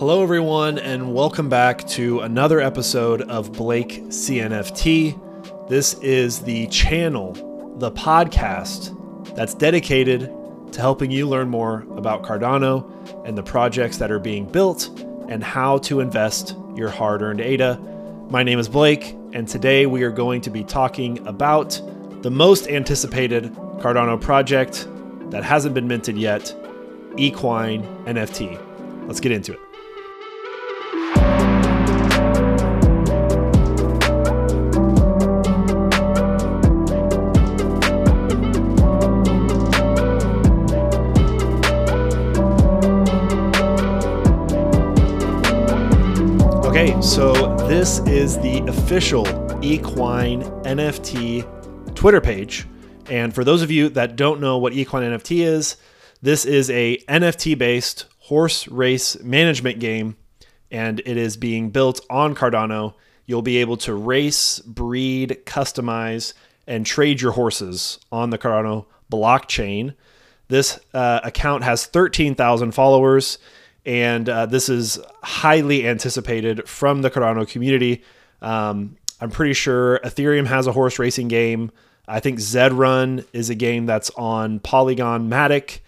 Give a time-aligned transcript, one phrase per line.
[0.00, 5.68] Hello, everyone, and welcome back to another episode of Blake CNFT.
[5.68, 7.34] This is the channel,
[7.78, 8.96] the podcast
[9.36, 10.32] that's dedicated
[10.72, 14.88] to helping you learn more about Cardano and the projects that are being built
[15.28, 17.78] and how to invest your hard earned ADA.
[18.30, 21.78] My name is Blake, and today we are going to be talking about
[22.22, 24.88] the most anticipated Cardano project
[25.30, 26.54] that hasn't been minted yet
[27.18, 29.06] Equine NFT.
[29.06, 29.69] Let's get into it.
[46.98, 47.32] So
[47.68, 49.24] this is the official
[49.64, 52.66] Equine NFT Twitter page.
[53.08, 55.76] And for those of you that don't know what Equine NFT is,
[56.20, 60.16] this is a NFT based horse race management game
[60.70, 62.94] and it is being built on Cardano.
[63.24, 66.34] You'll be able to race, breed, customize,
[66.66, 69.94] and trade your horses on the Cardano blockchain.
[70.48, 73.38] This uh, account has 13,000 followers
[73.84, 78.02] and uh, this is highly anticipated from the Cardano community.
[78.42, 81.70] Um, I'm pretty sure Ethereum has a horse racing game.
[82.08, 85.80] I think Zed Run is a game that's on Polygon Matic,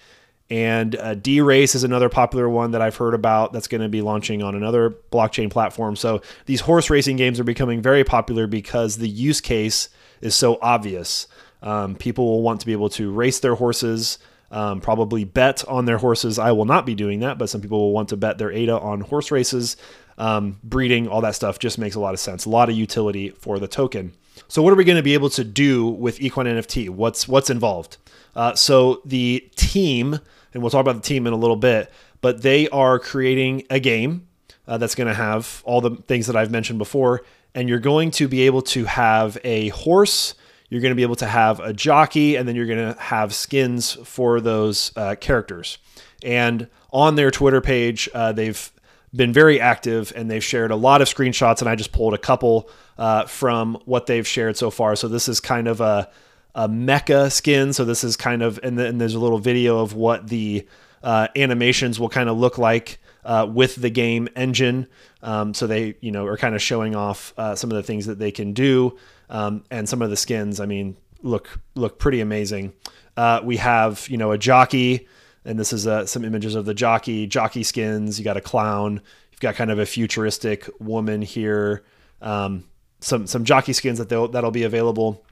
[0.50, 4.02] and uh, DeRace is another popular one that I've heard about that's going to be
[4.02, 5.96] launching on another blockchain platform.
[5.96, 9.88] So these horse racing games are becoming very popular because the use case
[10.20, 11.26] is so obvious.
[11.62, 14.18] Um, people will want to be able to race their horses
[14.52, 16.38] um, probably bet on their horses.
[16.38, 18.78] I will not be doing that, but some people will want to bet their ADA
[18.78, 19.76] on horse races,
[20.18, 22.44] um, breeding, all that stuff just makes a lot of sense.
[22.44, 24.12] A lot of utility for the token.
[24.48, 26.90] So, what are we going to be able to do with Equine NFT?
[26.90, 27.96] What's what's involved?
[28.36, 30.20] Uh, so, the team,
[30.52, 33.80] and we'll talk about the team in a little bit, but they are creating a
[33.80, 34.28] game
[34.68, 37.22] uh, that's going to have all the things that I've mentioned before,
[37.54, 40.34] and you're going to be able to have a horse
[40.72, 43.34] you're going to be able to have a jockey, and then you're going to have
[43.34, 45.76] skins for those uh, characters.
[46.24, 48.72] And on their Twitter page, uh, they've
[49.14, 51.60] been very active and they've shared a lot of screenshots.
[51.60, 54.96] And I just pulled a couple uh, from what they've shared so far.
[54.96, 56.08] So this is kind of a,
[56.54, 57.74] a mecha skin.
[57.74, 60.66] So this is kind of, and, then there's a little video of what the
[61.02, 64.86] uh, animations will kind of look like uh, with the game engine.
[65.22, 68.06] Um, so they, you know, are kind of showing off uh, some of the things
[68.06, 68.96] that they can do.
[69.30, 72.72] Um, and some of the skins, I mean, look look pretty amazing.
[73.16, 75.06] Uh, we have you know a jockey,
[75.44, 78.18] and this is uh, some images of the jockey jockey skins.
[78.18, 79.00] You got a clown.
[79.30, 81.84] You've got kind of a futuristic woman here.
[82.20, 82.64] Um,
[83.00, 85.24] some some jockey skins that that'll be available,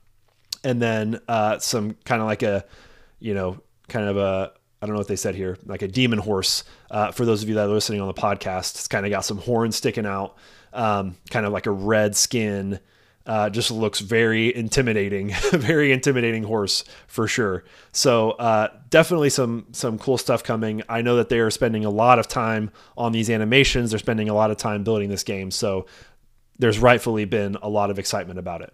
[0.64, 2.64] and then uh, some kind of like a
[3.18, 6.18] you know kind of a I don't know what they said here, like a demon
[6.18, 6.64] horse.
[6.90, 9.24] Uh, for those of you that are listening on the podcast, it's kind of got
[9.24, 10.36] some horns sticking out,
[10.72, 12.80] um, kind of like a red skin
[13.26, 17.64] uh, just looks very intimidating, very intimidating horse for sure.
[17.92, 20.82] So uh, definitely some some cool stuff coming.
[20.88, 23.90] I know that they are spending a lot of time on these animations.
[23.90, 25.50] They're spending a lot of time building this game.
[25.50, 25.86] So
[26.58, 28.72] there's rightfully been a lot of excitement about it.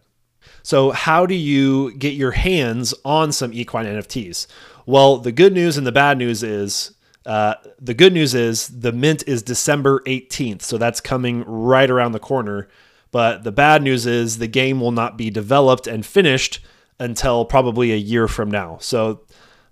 [0.63, 4.47] So how do you get your hands on some equine NFTs?
[4.85, 6.93] Well, the good news and the bad news is
[7.27, 12.13] uh, the good news is the mint is December 18th, so that's coming right around
[12.13, 12.69] the corner.
[13.11, 16.61] But the bad news is the game will not be developed and finished
[17.01, 18.79] until probably a year from now.
[18.81, 19.23] So,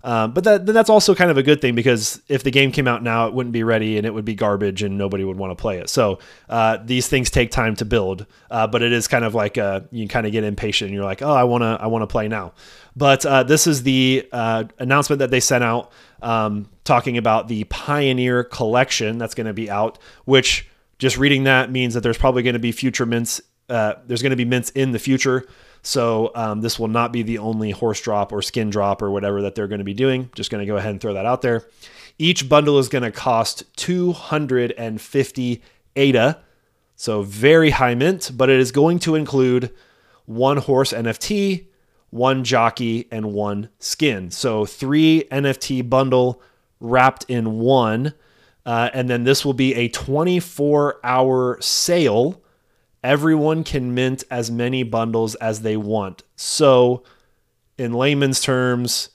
[0.05, 2.87] um, but that that's also kind of a good thing because if the game came
[2.87, 5.49] out now, it wouldn't be ready and it would be garbage and nobody would want
[5.49, 5.89] to play it.
[5.89, 9.57] So uh, these things take time to build, uh, but it is kind of like
[9.57, 10.89] a, you kind of get impatient.
[10.89, 12.53] And you're like, oh, I wanna I wanna play now.
[12.95, 15.91] But uh, this is the uh, announcement that they sent out
[16.21, 21.71] um, talking about the Pioneer Collection that's going to be out, which just reading that
[21.71, 23.41] means that there's probably going to be future mints.
[23.67, 25.45] Uh, there's going to be mints in the future.
[25.85, 29.43] So um, this will not be the only horse drop or skin drop or whatever
[29.43, 30.31] that they're going to be doing.
[30.33, 31.63] Just going to go ahead and throw that out there.
[32.17, 35.61] Each bundle is going to cost 250
[35.95, 36.41] ADA.
[36.95, 39.71] So very high mint, but it is going to include
[40.25, 41.67] one horse NFT,
[42.09, 44.31] one jockey, and one skin.
[44.31, 46.41] So three NFT bundle
[46.79, 48.13] wrapped in one.
[48.65, 52.41] Uh, and then this will be a 24 hour sale.
[53.05, 56.23] Everyone can mint as many bundles as they want.
[56.35, 57.03] So,
[57.77, 59.09] in layman's terms,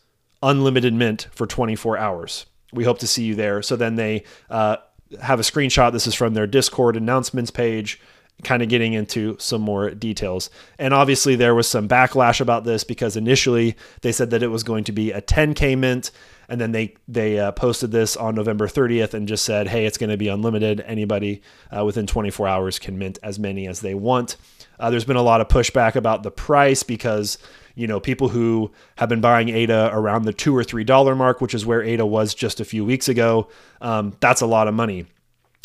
[0.45, 2.47] unlimited mint for 24 hours.
[2.73, 3.63] We hope to see you there.
[3.63, 4.77] So then they uh,
[5.21, 5.93] have a screenshot.
[5.93, 8.01] This is from their Discord announcements page.
[8.43, 10.51] Kind of getting into some more details.
[10.79, 14.63] And obviously, there was some backlash about this because initially they said that it was
[14.63, 16.11] going to be a 10k mint,
[16.49, 19.99] and then they they uh, posted this on November 30th and just said, "Hey, it's
[19.99, 20.81] going to be unlimited.
[20.81, 21.43] Anybody
[21.77, 24.37] uh, within 24 hours can mint as many as they want."
[24.79, 27.39] Uh, there's been a lot of pushback about the price because
[27.75, 31.41] you know people who have been buying ADA around the two or three dollar mark,
[31.41, 33.49] which is where ADA was just a few weeks ago.
[33.81, 35.07] Um, that's a lot of money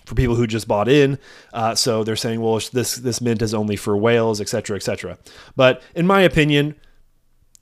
[0.05, 1.17] for people who just bought in.
[1.53, 4.83] Uh, so they're saying, well, this this mint is only for whales, et cetera, et
[4.83, 5.17] cetera.
[5.55, 6.75] But in my opinion,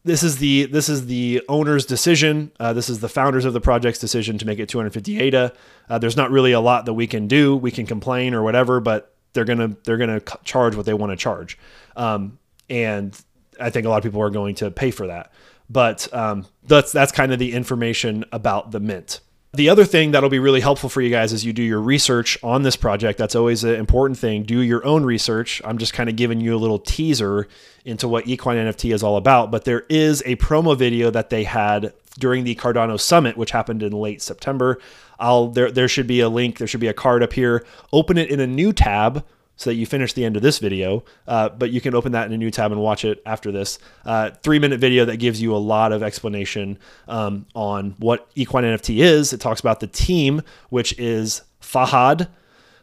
[0.04, 2.52] this is the this is the owner's decision.
[2.60, 5.54] Uh, this is the founders of the project's decision to make it 250 ADA.
[5.90, 7.56] Uh, there's not really a lot that we can do.
[7.56, 11.16] We can complain or whatever, but they're gonna they're gonna charge what they want to
[11.16, 11.58] charge,
[11.96, 12.38] um,
[12.70, 13.20] and
[13.60, 15.32] I think a lot of people are going to pay for that.
[15.70, 19.22] But um, that's that's kind of the information about the mint.
[19.56, 22.40] The other thing that'll be really helpful for you guys as you do your research
[22.42, 23.20] on this project.
[23.20, 24.42] That's always an important thing.
[24.42, 25.62] Do your own research.
[25.64, 27.48] I'm just kind of giving you a little teaser
[27.86, 29.52] into what Equine NFT is all about.
[29.52, 33.84] But there is a promo video that they had during the Cardano Summit, which happened
[33.84, 34.80] in late September.
[35.20, 36.58] I'll there there should be a link.
[36.58, 37.64] There should be a card up here.
[37.92, 39.24] Open it in a new tab
[39.64, 41.04] so that you finish the end of this video.
[41.28, 43.80] Uh, but you can open that in a new tab and watch it after this.
[44.06, 46.78] Uh, three minute video that gives you a lot of explanation
[47.08, 49.32] um, on what Equine NFT is.
[49.32, 52.28] It talks about the team, which is Fahad,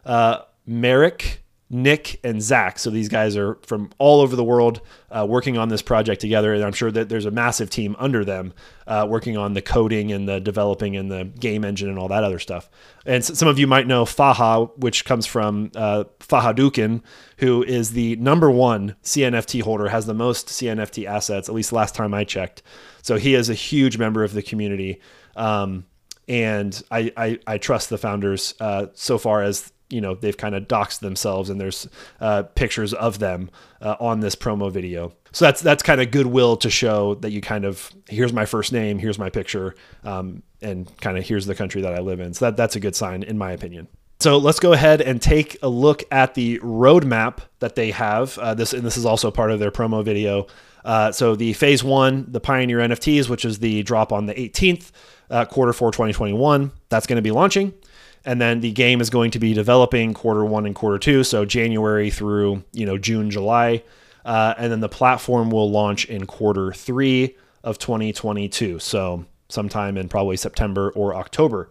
[0.07, 1.40] uh, Merrick,
[1.73, 2.81] Nick and Zach.
[2.81, 4.81] So these guys are from all over the world
[5.11, 6.53] uh, working on this project together.
[6.53, 8.53] And I'm sure that there's a massive team under them
[8.89, 12.25] uh, working on the coding and the developing and the game engine and all that
[12.25, 12.69] other stuff.
[13.07, 17.03] And some of you might know Faha, which comes from uh, Fahadukin,
[17.39, 21.95] who is the number one CNFT holder, has the most CNFT assets, at least last
[21.95, 22.65] time I checked.
[23.03, 25.01] So he is a huge member of the community.
[25.37, 25.87] Um,
[26.27, 30.55] and I, I, I, trust the founders uh, so far as you know they've kind
[30.55, 31.89] of doxed themselves and there's
[32.21, 33.51] uh, pictures of them
[33.81, 35.13] uh, on this promo video.
[35.33, 38.73] So that's that's kind of goodwill to show that you kind of here's my first
[38.73, 42.35] name here's my picture um, and kind of here's the country that i live in.
[42.35, 43.89] So that, that's a good sign in my opinion.
[44.21, 48.55] So let's go ahead and take a look at the roadmap that they have uh,
[48.55, 50.47] this and this is also part of their promo video.
[50.85, 54.93] Uh, so the phase one the pioneer nfts which is the drop on the 18th
[55.29, 57.75] uh, quarter four 2021 that's going to be launching
[58.25, 61.45] and then the game is going to be developing quarter one and quarter two, so
[61.45, 63.83] January through you know June, July,
[64.25, 70.09] uh, and then the platform will launch in quarter three of 2022, so sometime in
[70.09, 71.71] probably September or October.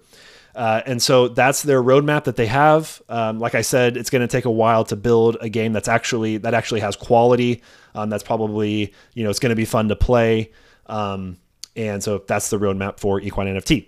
[0.55, 3.01] Uh, and so that's their roadmap that they have.
[3.07, 5.87] Um, like I said, it's going to take a while to build a game that's
[5.87, 7.61] actually that actually has quality.
[7.95, 10.51] Um, that's probably you know it's going to be fun to play.
[10.87, 11.37] Um,
[11.75, 13.87] and so that's the roadmap for Equine NFT.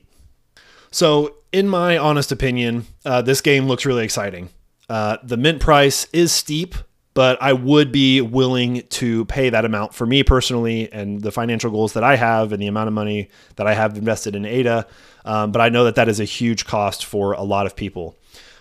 [0.92, 4.50] So, in my honest opinion, uh, this game looks really exciting.
[4.90, 6.76] Uh, the mint price is steep,
[7.14, 11.72] but I would be willing to pay that amount for me personally and the financial
[11.72, 14.88] goals that I have and the amount of money that I have invested in ADA.
[15.26, 18.18] Um, but I know that that is a huge cost for a lot of people.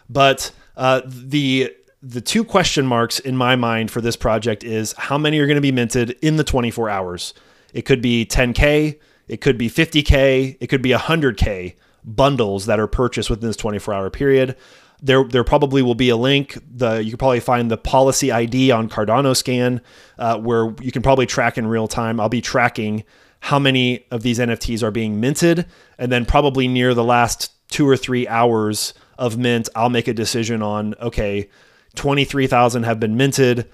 [0.09, 5.19] But uh, the the two question marks in my mind for this project is how
[5.19, 7.35] many are going to be minted in the 24 hours.
[7.75, 8.99] It could be 10k,
[9.29, 13.95] it could be 50k, it could be 100k bundles that are purchased within this 24
[13.95, 14.57] hour period.
[15.03, 16.59] There, there probably will be a link.
[16.71, 19.81] The you can probably find the policy ID on Cardano Scan,
[20.19, 22.21] uh, where you can probably track in real time.
[22.21, 23.05] I'll be tracking
[23.41, 25.65] how many of these NFTs are being minted,
[25.99, 30.15] and then probably near the last two or three hours of mint, I'll make a
[30.15, 31.49] decision on okay,
[31.95, 33.71] twenty three thousand have been minted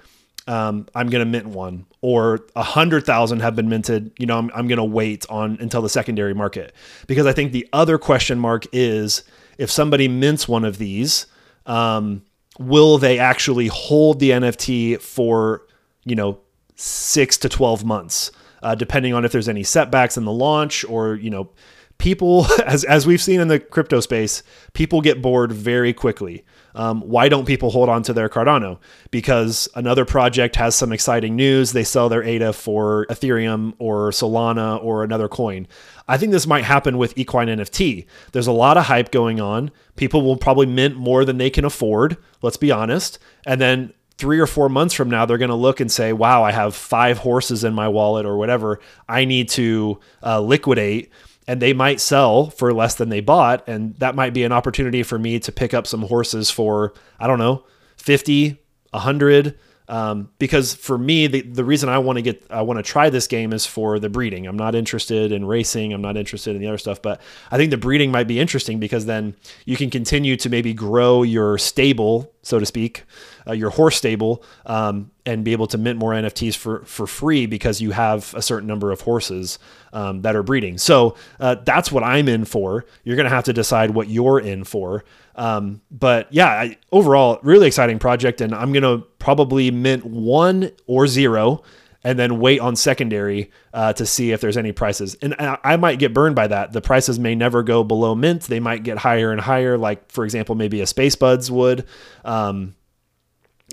[0.47, 4.11] um, I'm going to mint one, or a hundred thousand have been minted.
[4.17, 6.73] You know, I'm, I'm going to wait on until the secondary market
[7.05, 9.23] because I think the other question mark is
[9.57, 11.27] if somebody mints one of these,
[11.65, 12.23] um,
[12.59, 15.63] will they actually hold the NFT for
[16.05, 16.39] you know
[16.75, 18.31] six to twelve months,
[18.63, 21.49] uh, depending on if there's any setbacks in the launch or you know
[21.97, 26.43] people as as we've seen in the crypto space, people get bored very quickly.
[26.75, 28.77] Um, why don't people hold on to their Cardano?
[29.09, 31.71] Because another project has some exciting news.
[31.71, 35.67] They sell their ADA for Ethereum or Solana or another coin.
[36.07, 38.05] I think this might happen with Equine NFT.
[38.31, 39.71] There's a lot of hype going on.
[39.95, 43.17] People will probably mint more than they can afford, let's be honest.
[43.47, 46.43] And then three or four months from now, they're going to look and say, wow,
[46.43, 48.79] I have five horses in my wallet or whatever.
[49.09, 51.11] I need to uh, liquidate
[51.47, 55.03] and they might sell for less than they bought and that might be an opportunity
[55.03, 57.63] for me to pick up some horses for i don't know
[57.97, 58.57] 50
[58.91, 59.57] 100
[59.89, 63.09] Um, because for me, the, the reason I want to get, I want to try
[63.09, 64.45] this game is for the breeding.
[64.45, 65.93] I'm not interested in racing.
[65.93, 68.81] I'm not interested in the other stuff, but I think the breeding might be interesting
[68.81, 69.33] because then
[69.65, 73.03] you can continue to maybe grow your stable, so to speak,
[73.45, 77.45] uh, your horse stable, um, and be able to mint more NFTs for, for free
[77.45, 79.59] because you have a certain number of horses
[79.91, 80.77] um, that are breeding.
[80.77, 82.85] So uh, that's what I'm in for.
[83.03, 85.03] You're to have to decide what you're in for.
[85.35, 91.05] Um, but yeah, I, overall, really exciting project, and I'm gonna probably mint one or
[91.05, 91.63] zero,
[92.07, 95.17] and then wait on secondary uh, to see if there's any prices.
[95.21, 96.71] And I, might get burned by that.
[96.71, 99.77] The prices may never go below mint; they might get higher and higher.
[99.77, 101.85] Like for example, maybe a SpaceBudz would.
[102.23, 102.76] Um,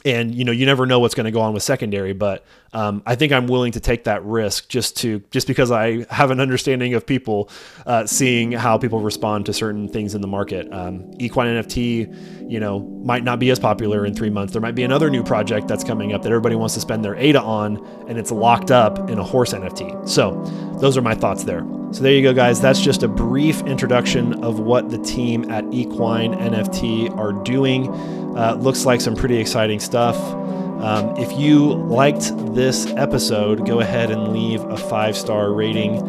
[0.04, 3.02] and you know you never know what's going to go on with secondary but um,
[3.06, 6.40] i think i'm willing to take that risk just to just because i have an
[6.40, 7.48] understanding of people
[7.86, 10.70] uh, seeing how people respond to certain things in the market.
[10.72, 14.52] Um, equine nft you know might not be as popular in three months.
[14.52, 17.16] There might be another new project that's coming up that everybody wants to spend their
[17.16, 20.42] ada on and it's locked up in a horse nft so
[20.80, 21.62] those are my thoughts there
[21.94, 22.60] so there you go, guys.
[22.60, 27.88] That's just a brief introduction of what the team at Equine NFT are doing.
[28.36, 30.16] Uh, looks like some pretty exciting stuff.
[30.82, 36.00] Um, if you liked this episode, go ahead and leave a five star rating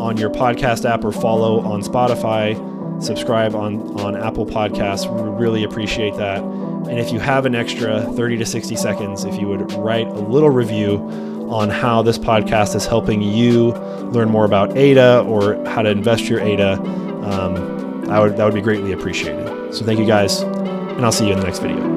[0.00, 3.02] on your podcast app or follow on Spotify.
[3.02, 5.12] Subscribe on, on Apple Podcasts.
[5.12, 6.42] We really appreciate that.
[6.42, 10.20] And if you have an extra 30 to 60 seconds, if you would write a
[10.20, 13.72] little review on how this podcast is helping you
[14.12, 16.80] learn more about ADA or how to invest your ADA,
[17.22, 19.74] um, I would, that would be greatly appreciated.
[19.74, 21.93] So thank you guys, and I'll see you in the next video.